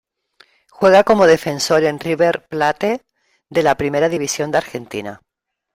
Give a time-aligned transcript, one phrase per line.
[0.71, 3.05] Juega como defensor en River Plate
[3.51, 5.21] de la Primera División de Argentina.